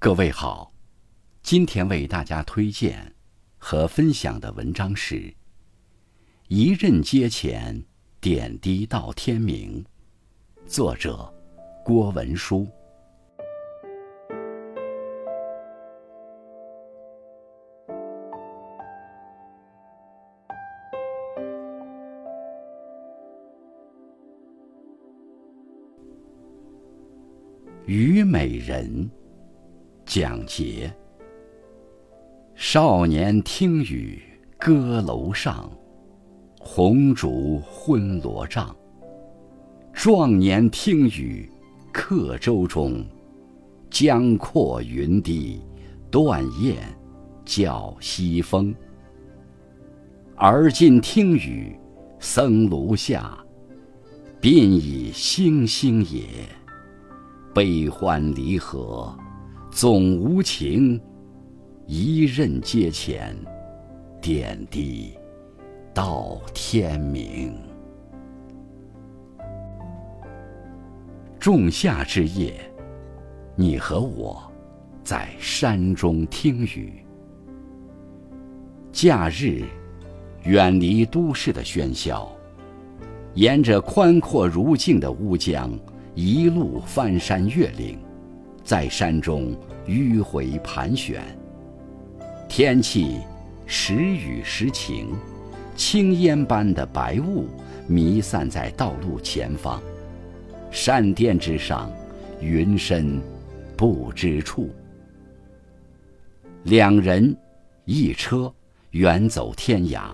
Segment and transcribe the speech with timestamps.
[0.00, 0.72] 各位好，
[1.42, 3.16] 今天为大家推荐
[3.56, 5.16] 和分享的文章是
[6.46, 7.84] 《一任阶前，
[8.20, 9.84] 点滴到天明》，
[10.68, 11.34] 作者
[11.84, 12.64] 郭文书。
[27.84, 29.10] 虞美人，
[30.20, 30.92] 蒋捷。
[32.56, 34.20] 少年听雨
[34.58, 35.70] 歌楼上，
[36.58, 38.74] 红烛昏罗帐。
[39.92, 41.48] 壮年听雨
[41.92, 43.06] 客舟中，
[43.90, 45.60] 江阔云低
[46.10, 46.78] 断雁
[47.44, 48.74] 叫西风。
[50.34, 51.78] 而今听雨
[52.18, 53.38] 僧庐下，
[54.40, 56.26] 鬓已星星也。
[57.54, 59.16] 悲欢离合，
[59.80, 61.00] 总无情。
[61.86, 63.32] 一任阶前，
[64.20, 65.16] 点滴
[65.94, 67.54] 到天明。
[71.38, 72.54] 仲夏之夜，
[73.54, 74.42] 你和我
[75.04, 76.94] 在山中听雨。
[78.90, 79.62] 假日，
[80.42, 82.28] 远离都市的喧嚣，
[83.34, 85.70] 沿着宽阔如镜的乌江。
[86.16, 87.96] 一路翻山越岭，
[88.64, 89.56] 在山中
[89.86, 91.22] 迂回盘旋。
[92.48, 93.18] 天气
[93.66, 95.14] 时雨时晴，
[95.76, 97.46] 青烟般的白雾
[97.86, 99.80] 弥散在道路前方，
[100.70, 101.90] 山巅之上，
[102.40, 103.20] 云深
[103.76, 104.70] 不知处。
[106.64, 107.36] 两人
[107.84, 108.52] 一车，
[108.90, 110.10] 远走天涯，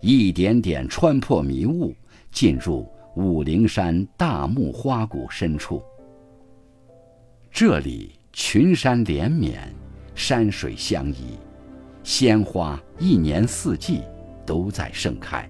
[0.00, 1.94] 一点点穿破迷雾，
[2.30, 2.86] 进入。
[3.16, 5.82] 武陵山大木花谷深处，
[7.58, 9.74] 这里群山连绵，
[10.14, 11.38] 山水相依，
[12.04, 14.02] 鲜花一年四季
[14.44, 15.48] 都在盛开。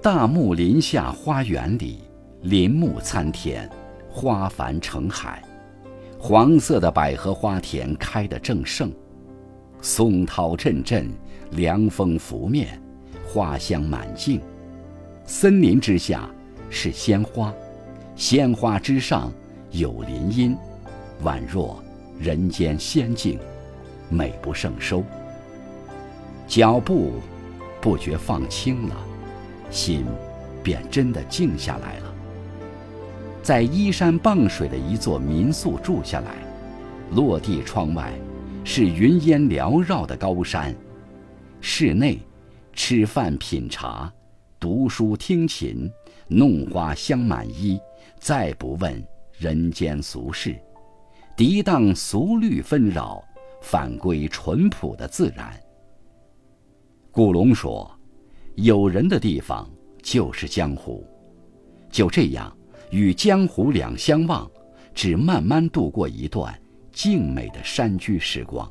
[0.00, 1.98] 大木林下花园里，
[2.40, 3.68] 林木参天，
[4.08, 5.42] 花繁成海，
[6.18, 8.90] 黄色的百合花田开得正盛，
[9.82, 11.10] 松涛阵阵，
[11.50, 12.80] 凉风拂面，
[13.22, 14.40] 花香满径。
[15.26, 16.26] 森林之下
[16.70, 17.52] 是鲜花，
[18.16, 19.30] 鲜花之上
[19.70, 20.56] 有林荫，
[21.22, 21.82] 宛若
[22.18, 23.38] 人间仙境，
[24.08, 25.04] 美不胜收。
[26.46, 27.14] 脚步
[27.80, 28.96] 不觉放轻了，
[29.70, 30.06] 心
[30.62, 32.14] 便真的静下来了。
[33.42, 36.34] 在依山傍水的一座民宿住下来，
[37.12, 38.12] 落地窗外
[38.64, 40.74] 是云烟缭绕的高山，
[41.60, 42.18] 室内
[42.72, 44.12] 吃饭品茶。
[44.60, 45.88] 读书听琴，
[46.26, 47.78] 弄花香满衣，
[48.18, 49.02] 再不问
[49.38, 50.58] 人间俗事，
[51.36, 53.22] 涤荡俗虑纷扰，
[53.62, 55.56] 返归淳朴的自然。
[57.12, 57.88] 古龙说
[58.56, 59.70] ：“有人的地方
[60.02, 61.06] 就是江湖。”
[61.88, 62.52] 就这样，
[62.90, 64.50] 与江湖两相望，
[64.92, 66.52] 只慢慢度过一段
[66.90, 68.68] 静美的山居时光。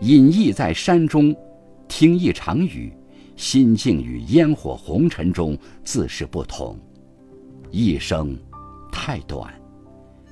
[0.00, 1.32] 隐逸在山中，
[1.86, 2.92] 听一场雨。
[3.34, 6.78] 心境与烟火红尘中自是不同，
[7.70, 8.36] 一生
[8.92, 9.52] 太短，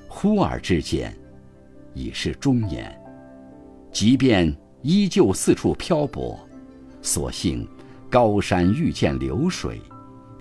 [0.06, 1.12] 忽而之间，
[1.94, 2.96] 已是中年。
[3.90, 6.38] 即便依旧四处漂泊，
[7.02, 7.66] 所幸
[8.08, 9.80] 高山遇见流水，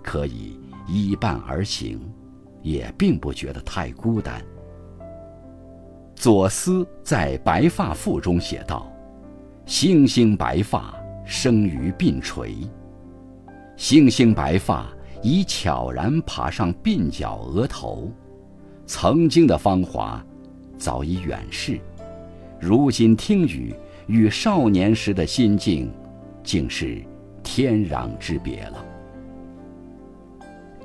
[0.04, 2.00] 可以依伴而行，
[2.62, 4.40] 也并不觉得太孤单。
[6.14, 8.92] 左思在《白发赋》中写道
[9.66, 10.94] ：“星星白发。”
[11.32, 12.56] 生于鬓垂，
[13.78, 14.92] 星星白发
[15.22, 18.12] 已悄然爬上鬓角额头，
[18.86, 20.24] 曾经的芳华
[20.78, 21.80] 早已远逝，
[22.60, 23.74] 如今听雨
[24.08, 25.92] 与少年时的心境，
[26.44, 27.02] 竟是
[27.44, 28.86] 天壤之别了。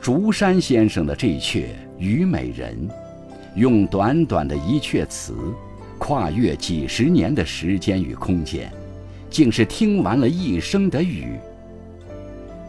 [0.00, 1.40] 竹山先生的这阙
[1.98, 2.88] 《虞美人》，
[3.54, 5.34] 用短短的一阙词，
[5.98, 8.70] 跨越几十年的时间与空间。
[9.30, 11.36] 竟是听完了一生的雨。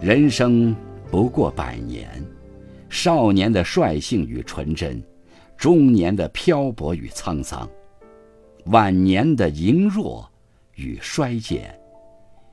[0.01, 0.75] 人生
[1.15, 2.09] 不过百年，
[2.89, 5.01] 少年的率性与纯真，
[5.55, 7.65] 中年的漂泊与沧桑，
[8.65, 10.29] 晚年的羸弱
[10.73, 11.73] 与衰减，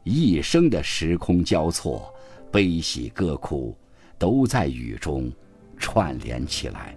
[0.04, 2.14] 一生的时空交错，
[2.52, 3.76] 悲喜歌哭，
[4.16, 5.28] 都在雨中
[5.76, 6.94] 串联起来。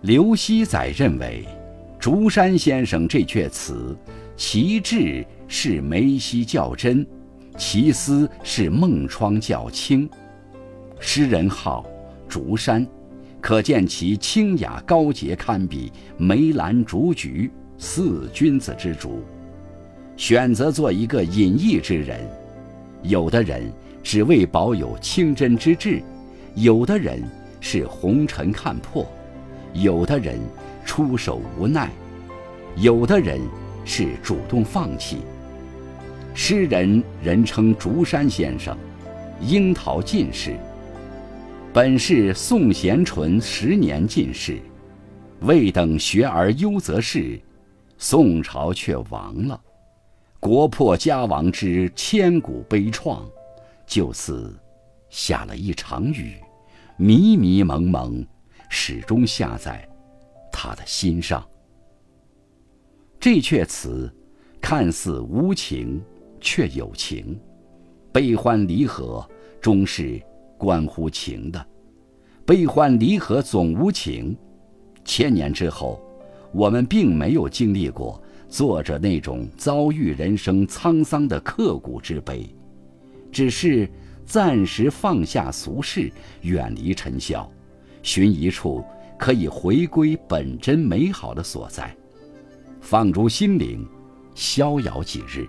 [0.00, 1.46] 刘熙载认为，
[2.00, 3.94] 竹山先生这阙词。
[4.34, 7.06] 其志是梅溪较真，
[7.56, 10.08] 其思是孟窗较清。
[10.98, 11.84] 诗人号
[12.28, 12.86] 竹山，
[13.40, 19.22] 可见其清雅高洁，堪比梅兰竹菊四君子之主。
[20.16, 22.20] 选择做一个隐逸之人，
[23.02, 23.70] 有的人
[24.02, 26.02] 只为保有清真之志，
[26.54, 27.22] 有的人
[27.60, 29.06] 是红尘看破，
[29.72, 30.38] 有的人
[30.84, 31.90] 出手无奈，
[32.76, 33.40] 有的人
[33.84, 35.18] 是主动放弃。
[36.36, 38.76] 诗人人称竹山先生，
[39.40, 40.56] 樱桃进士。
[41.72, 44.60] 本是宋贤纯十年进士，
[45.42, 47.40] 未等学而优则仕，
[47.98, 49.60] 宋朝却亡了。
[50.40, 53.22] 国破家亡之千古悲怆，
[53.86, 54.52] 就似
[55.10, 56.34] 下了一场雨，
[56.96, 58.26] 迷迷蒙蒙，
[58.68, 59.88] 始终下在
[60.52, 61.46] 他的心上。
[63.20, 64.12] 这阙词
[64.60, 66.02] 看似无情，
[66.44, 67.40] 却有情，
[68.12, 69.26] 悲欢离合
[69.62, 70.20] 终是
[70.58, 71.66] 关乎情的。
[72.44, 74.36] 悲欢离合总无情，
[75.06, 75.98] 千年之后，
[76.52, 78.22] 我们并没有经历过。
[78.46, 82.54] 作者那种遭遇人生沧桑的刻骨之悲，
[83.32, 83.88] 只是
[84.26, 86.12] 暂时放下俗世，
[86.42, 87.50] 远离尘嚣，
[88.02, 88.84] 寻一处
[89.18, 91.96] 可以回归本真美好的所在，
[92.80, 93.84] 放逐心灵，
[94.34, 95.48] 逍遥几日。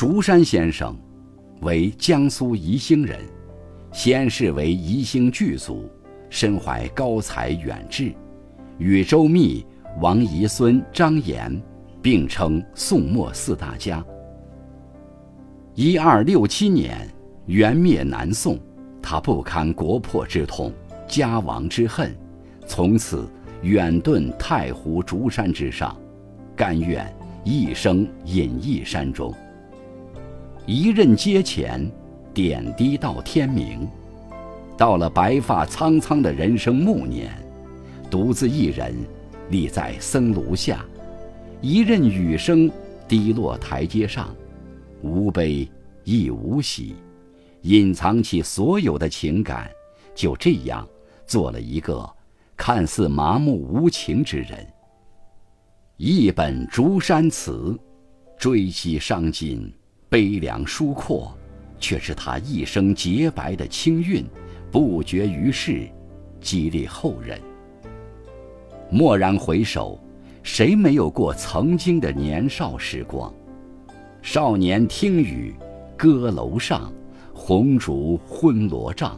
[0.00, 0.96] 竹山先生，
[1.60, 3.20] 为江苏宜兴人，
[3.92, 5.90] 先是为宜兴巨族，
[6.30, 8.10] 身怀高才远志，
[8.78, 9.62] 与周密。
[10.00, 11.54] 王遗孙张炎
[12.00, 14.02] 并称宋末四大家。
[15.74, 17.06] 一二六七年，
[17.44, 18.58] 元灭南宋，
[19.02, 20.72] 他不堪国破之痛、
[21.06, 22.16] 家亡之恨，
[22.66, 23.28] 从此
[23.60, 25.94] 远遁太湖竹山之上，
[26.56, 27.14] 甘愿
[27.44, 29.30] 一生隐逸山中。
[30.66, 31.90] 一任阶前，
[32.32, 33.88] 点滴到天明。
[34.76, 37.30] 到了白发苍苍的人生暮年，
[38.10, 38.94] 独自一人。
[39.50, 40.84] 立在僧庐下，
[41.60, 42.70] 一任雨声
[43.08, 44.32] 滴落台阶上，
[45.02, 45.68] 无悲
[46.04, 46.94] 亦无喜，
[47.62, 49.68] 隐藏起所有的情感，
[50.14, 50.88] 就这样
[51.26, 52.08] 做了一个
[52.56, 54.64] 看似麻木无情之人。
[55.96, 57.76] 一本竹山词，
[58.38, 59.68] 追惜伤尽，
[60.10, 61.32] 悲凉疏阔，
[61.78, 64.26] 却是他一生洁白的清韵，
[64.68, 65.88] 不绝于世，
[66.40, 67.40] 激励后人。
[68.90, 69.96] 蓦然回首，
[70.42, 73.32] 谁没有过曾经的年少时光？
[74.20, 75.54] 少年听雨，
[75.96, 76.92] 歌楼上，
[77.32, 79.16] 红烛昏罗帐。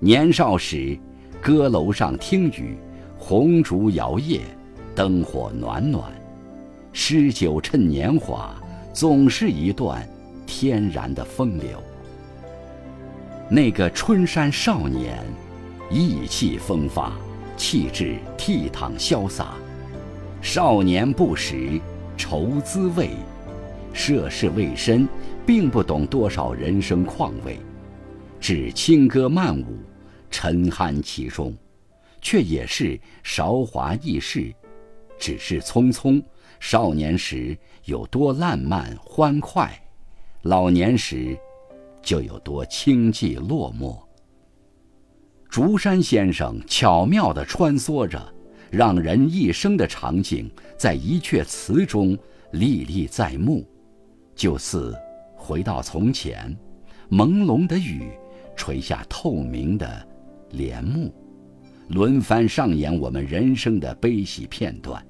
[0.00, 0.98] 年少时，
[1.42, 2.78] 歌楼上听雨，
[3.18, 4.40] 红烛摇曳，
[4.94, 6.10] 灯火暖暖。
[6.90, 8.54] 诗酒趁年华，
[8.94, 10.08] 总是一段
[10.46, 11.82] 天然的风流。
[13.50, 15.18] 那个春山少年，
[15.90, 17.12] 意气风发。
[17.56, 19.54] 气质倜傥潇洒，
[20.42, 21.80] 少年不识
[22.16, 23.10] 愁滋味，
[23.92, 25.08] 涉世未深，
[25.46, 27.60] 并不懂多少人生况味，
[28.40, 29.78] 只轻歌曼舞，
[30.32, 31.54] 沉酣其中，
[32.20, 34.52] 却也是韶华易逝。
[35.16, 36.20] 只是匆匆，
[36.60, 39.70] 少年时有多烂漫欢快，
[40.42, 41.38] 老年时
[42.02, 43.98] 就有多清寂落寞。
[45.48, 48.20] 竹山先生巧妙地穿梭着
[48.70, 52.18] 让人一生的场景，在一阙词中
[52.50, 53.64] 历历在目，
[54.34, 54.96] 就似
[55.36, 56.56] 回到从前，
[57.10, 58.10] 朦胧的雨
[58.56, 60.08] 垂下透明的
[60.50, 61.14] 帘幕，
[61.88, 65.04] 轮番上演我们人生的悲喜片段。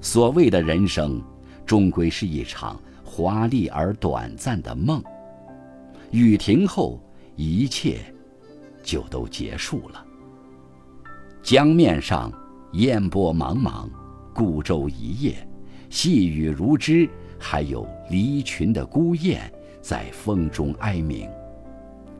[0.00, 1.22] 所谓的人生，
[1.66, 5.02] 终归是一场华丽而短暂的梦。
[6.10, 7.00] 雨停后，
[7.36, 7.98] 一切。
[8.80, 10.02] 就都结束了。
[11.42, 12.32] 江面上
[12.72, 13.86] 烟波茫茫，
[14.34, 15.46] 孤舟一叶，
[15.90, 17.06] 细雨如织，
[17.38, 19.52] 还有离群的孤雁
[19.82, 21.28] 在风中哀鸣。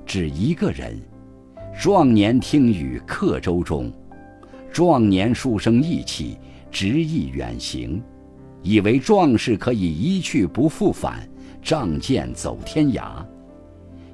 [0.05, 1.01] 只一个人，
[1.81, 3.91] 壮年听雨客舟中，
[4.71, 6.37] 壮年书生意气，
[6.71, 8.03] 执意远行，
[8.63, 11.29] 以为壮士可以一去不复返，
[11.63, 13.25] 仗剑走天涯。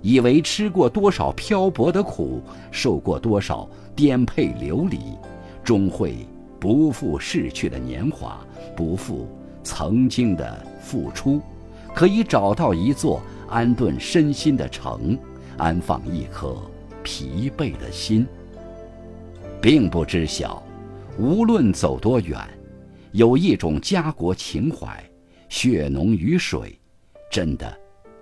[0.02, 4.98] 以为吃过多少漂泊的苦，受过多少颠沛流离，
[5.62, 6.14] 终会
[6.60, 8.38] 不负逝去的年华，
[8.76, 9.26] 不负
[9.62, 11.40] 曾经的付出，
[11.94, 15.18] 可以找到一座安顿身心的城，
[15.56, 16.54] 安放一颗
[17.02, 18.26] 疲惫的心。
[19.62, 20.62] 并不知晓，
[21.16, 22.36] 无论走多远，
[23.12, 25.02] 有一种家国情怀，
[25.48, 26.76] 血浓于水，
[27.30, 27.72] 真的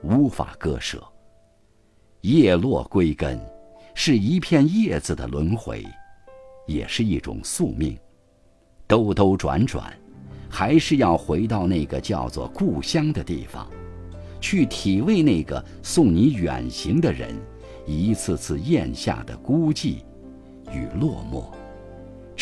[0.02, 1.02] 无法割舍。
[2.20, 3.40] 叶落归根，
[3.94, 5.82] 是一片叶子的轮回，
[6.66, 7.96] 也是一种宿命。
[8.86, 9.90] 兜兜转转，
[10.50, 13.66] 还是要回到那个叫做故乡的地方，
[14.38, 17.34] 去体味那个送你远行的人
[17.86, 20.02] 一次次咽下的孤寂
[20.70, 21.46] 与落寞，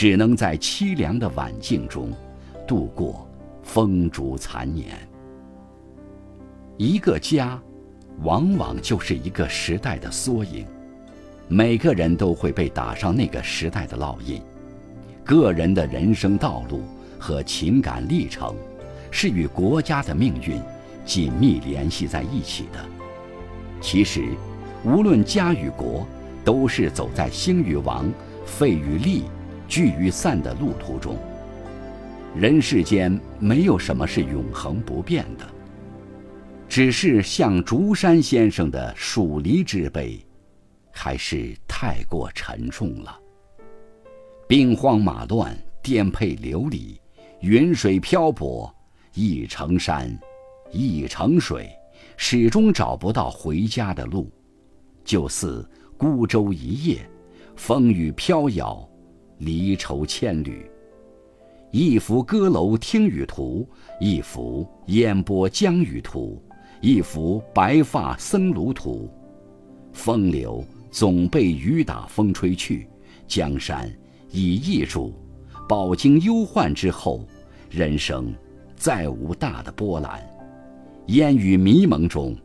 [0.00, 2.10] 只能在凄凉的晚境中
[2.66, 3.28] 度过
[3.62, 4.96] 风烛残年。
[6.78, 7.60] 一个家，
[8.22, 10.64] 往往就是一个时代的缩影。
[11.48, 14.40] 每个人都会被打上那个时代的烙印，
[15.22, 16.80] 个人的人生道路
[17.18, 18.56] 和情感历程，
[19.10, 20.58] 是与国家的命运
[21.04, 22.82] 紧密联系在一起的。
[23.82, 24.30] 其实，
[24.82, 26.06] 无论家与国，
[26.42, 28.10] 都是走在兴与亡、
[28.46, 29.24] 废与立、
[29.70, 31.16] 聚与散的路途中。
[32.34, 35.46] 人世间没有什么是永恒不变的，
[36.68, 40.20] 只是像竹山先生的黍离之悲。
[40.92, 43.16] 还是太过沉重了。
[44.48, 47.00] 兵荒马乱，颠沛流离，
[47.40, 48.74] 云水漂泊，
[49.14, 50.10] 一程山，
[50.72, 51.70] 一程水，
[52.16, 54.30] 始终找不到回家的路。
[55.04, 57.08] 就似孤舟一叶，
[57.54, 58.86] 风雨飘摇，
[59.40, 60.64] 离愁千缕。
[61.72, 63.68] 一幅歌楼听雨图，
[64.00, 66.40] 一幅烟波江雨图，
[66.80, 69.10] 一幅白发僧庐图。
[69.92, 70.64] 风流。
[70.92, 72.84] 总被雨打风吹去，
[73.28, 73.88] 江山
[74.32, 75.14] 已易主，
[75.68, 77.24] 饱经忧患之后，
[77.70, 78.34] 人生
[78.74, 80.20] 再无大的波澜。
[81.06, 82.36] 烟雨迷蒙中，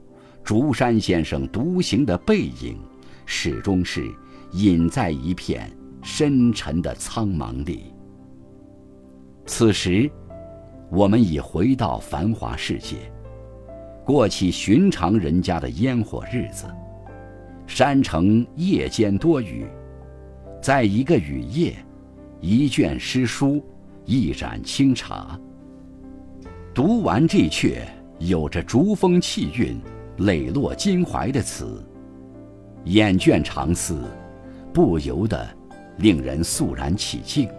[0.43, 2.77] 竹山先生独行的背影，
[3.25, 4.13] 始终是
[4.51, 5.67] 隐在一片
[6.07, 7.91] 深沉的苍茫里。
[9.47, 10.07] 此时，
[10.91, 13.12] 我们已回到繁华世界，
[14.05, 16.67] 过起寻常人家的烟火日子。
[17.65, 19.65] 山城夜间多雨，
[20.62, 21.75] 在一个雨夜，
[22.39, 23.65] 一卷诗书，
[24.05, 25.38] 一盏清茶。
[26.71, 27.79] 读完这阙
[28.19, 29.81] 有着竹风气韵、
[30.17, 31.83] 磊落襟怀的词，
[32.83, 34.03] 眼倦长思，
[34.71, 35.43] 不由得
[35.97, 37.49] 令人肃然起敬。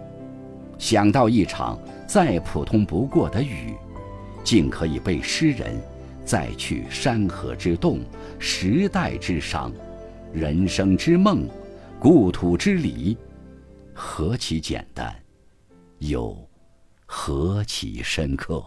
[0.77, 3.73] 想到一场再普通不过的雨，
[4.43, 5.81] 竟可以被诗人
[6.23, 7.99] 载去山河之动、
[8.37, 9.71] 时代之伤。
[10.33, 11.47] 人生之梦，
[11.99, 13.17] 故土之离，
[13.93, 15.15] 何其简单，
[15.99, 16.37] 又
[17.05, 18.63] 何其深刻。